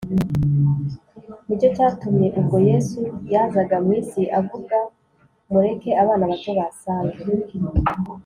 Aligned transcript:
ni 1.47 1.55
cyo 1.59 1.69
cyatumye 1.75 2.27
ubwo 2.39 2.57
yesu 2.69 2.99
yazaga 3.33 3.75
mu 3.85 3.91
isi 3.99 4.21
avuga 4.39 4.77
mureke 5.51 5.89
abana 6.03 6.23
bato 6.31 6.51
basange 6.59 7.21